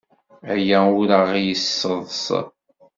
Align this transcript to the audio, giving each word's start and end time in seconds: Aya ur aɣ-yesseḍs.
Aya 0.53 0.79
ur 0.99 1.09
aɣ-yesseḍs. 1.19 2.25